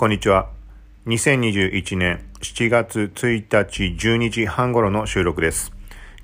[0.00, 0.48] こんにちは。
[1.08, 5.72] 2021年7月1日12時半頃の収録です。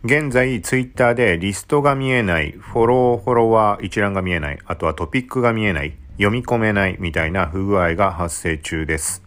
[0.02, 9.22] 現在、ツイッターでリストが見えない、フォロー、フォロワー一覧が見えない、あとはトピックが見えない、読み込めないみたいな不具合が発生中です。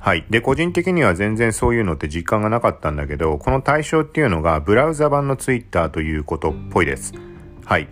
[0.00, 0.24] はい。
[0.30, 7.14] で、個人的には全然そういうのって実感がなかったんだけど、この対象っていうのがブラウザ版のツイッターということっぽいです。
[7.64, 7.86] はい。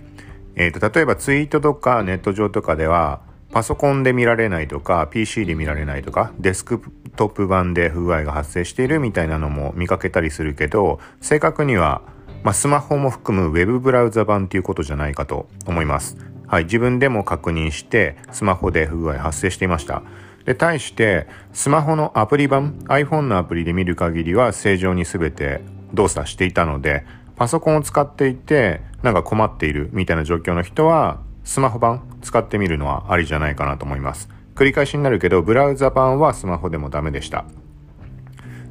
[0.57, 3.21] えっ、ー、と、例えばツイートとかネット上とかでは、
[3.55, 6.83] パソコンで見られないとか、PC で見られないとか、デスク
[7.15, 12.03] トップ版で不具合が発生しているみたいなのも見かけたりするけど、正確には、
[12.43, 16.17] まあ、スマホも含む Web ブラウザ版っていうことじゃないかと思います。
[16.49, 20.03] はい、自分でも確認して、スマホで不具合発生していました。
[20.45, 25.61] で、対して、スマホのアプリ版、iPhone のアプリで見る限りは正常に全て
[25.93, 34.29] 動作していたので、パソコンを使っていて、なんか困っているみたいな状況の人は、スマホ版使ってみるのはありじゃないかなと思います。
[34.55, 37.45] 繰り返しになるけど、ブラウザ版はスマホでもダメでした。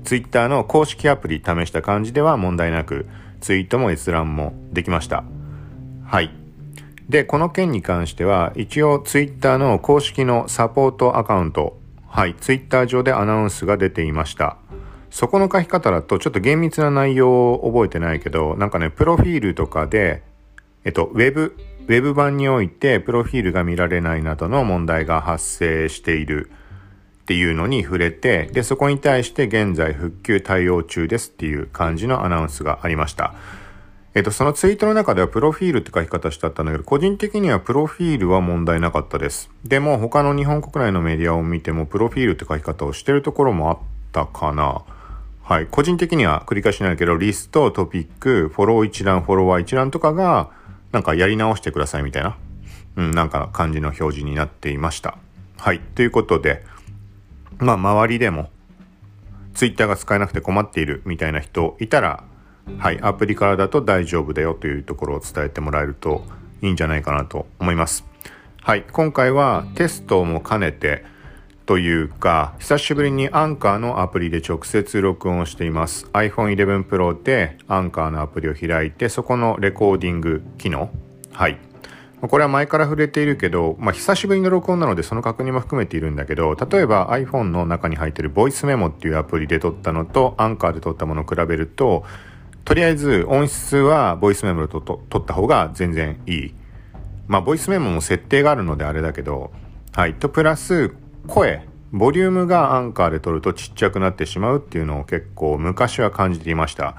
[0.04, 3.08] Twitter の公式アプリ試した感じでは問題なく、
[3.42, 5.24] ツイートも閲覧もできました。
[6.06, 6.32] はい。
[7.10, 11.78] で、この件に関しては、一応 Twitter の公式のサポートアカウント、
[12.08, 14.58] はい、Twitter 上でアナウンスが出ていました。
[15.10, 20.24] そこの書き方だとちょっと厳密な内容を覚えてないけど、なんかね、プロフィールとかで、
[20.86, 26.50] えっと、ウェブウェブ版においてプロフィールが見られないなどの問題が発生している
[27.24, 33.34] っていうのに触れて、で、そこに対して現在復旧対応中ですっていう感じのアナウンスがありました。
[34.14, 39.50] えっと、そのツイートの中ではプロフィールって書き方してあったんだけど、個人的にはプロフィールは問題なかったです。
[39.66, 43.78] でも他の日本国内のメディアを見てもプロフィールって書き方をしてるところもあっ
[44.12, 44.84] たかな。
[45.42, 45.68] はい。
[45.68, 50.52] 個人的には繰り返しないけど、リスト、トピック、フォロー一覧、フォロワー一覧とかが、
[50.94, 52.38] なんかやり直してくださいみたいな、
[52.96, 55.18] うん、なんか感じの表示になっていました。
[55.58, 55.80] はい。
[55.80, 56.64] ということで、
[57.58, 58.50] まあ、周りでも、
[59.56, 62.24] ツイッターが使えなくて困っているみたいな人いたら、
[62.78, 66.24] はい、アプリからだと大丈夫だよというところを伝えてもらえると
[66.62, 68.06] いいんじゃないかなと思います。
[68.62, 71.04] はい、今回はテストも兼ねて、
[71.66, 76.08] というか、久しぶりにアンカーのアプリで直接録音をしています。
[76.08, 80.90] iPhone 11 Pro でアンカーのアプリを開いて、そこのレコーディング機能。
[81.32, 81.58] はい。
[82.20, 92.04] これは前から触れているけど、まあ、久しぶりの録音なのでその確認も含めているんだけど、例えば iPhone の中に入っているボイスメモっていうアプリで撮ったのと、アンカーで撮ったものを比べると、
[92.66, 94.80] とりあえず音質はボイスメモで撮
[95.18, 96.54] った方が全然いい。
[97.28, 99.52] まあ、ボイスメモも設定があるのであれだけど、
[99.94, 100.14] はい。
[100.14, 100.96] と、プラス、
[101.28, 106.96] 声、ボリュームがアンカーで撮るとちっちゃくなってしまうっていうのを結構昔は感じていました。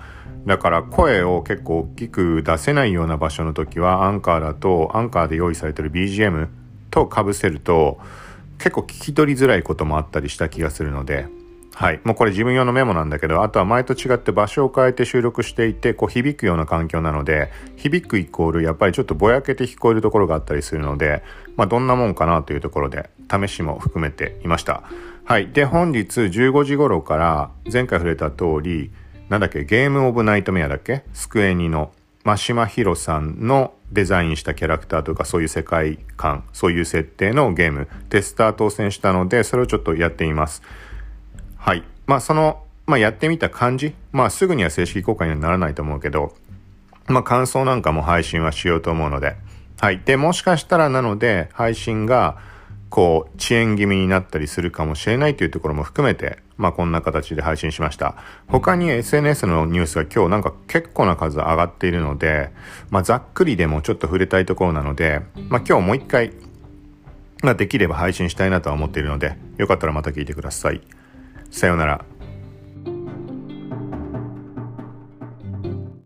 [0.47, 6.49] だから声を結構大きく出せないような場所の時はアンカーだとアンカーで用意されてる BGM
[6.91, 7.99] とかぶせると
[8.59, 11.27] 結構聞き取りづらいこともあったりした気がするので、
[11.75, 12.01] はい。
[12.05, 21.25] もうこれ自分用のメモなんだけど、あとは前と違って場所を変えて収録していて、こう響くような環境なので、響くイコールやっぱりちょっとぼやけて聞こえるところがあったりするので、
[21.57, 24.85] まあどんなもんかなというところで試しも含めていました。
[25.25, 25.49] はい。
[25.49, 28.93] で、本日15時頃から前回触れた通り、
[29.29, 31.03] なんだっけ、ゲームオブナイトメアだっけ？
[31.13, 31.93] スクエニの
[32.23, 40.63] 真島ヒロさんのデザインしたキャラクターとかそういう世界観、そういう設定のゲーム、テスター当選したので、それをちょっとやっています。
[41.65, 41.83] はい。
[42.07, 43.95] まあ、その、まあ、やってみた感じ。
[44.13, 46.35] まあ、すぐには正式公開にはならないと思うけど、
[47.07, 49.35] まあ、感想なんかも配信はしようと思うので。
[49.81, 50.03] はい。
[50.05, 52.37] で、もしかしたらなので、配信が、
[52.91, 58.15] こう、遅延気味になったりするかもしれないというところも含めて、まあ、こんな形で配信しました。
[58.47, 62.51] 他に SNS のニュースが今日なんか結構な数上がっているので、
[62.91, 66.35] まあ、ざっくりでもちょっと触れたいところなので、まあ、今日もう一回、
[67.43, 70.83] まあ、できれば配信したいなとは思っているので、よかったらまた聞いてください。
[71.55, 72.05] さようなら。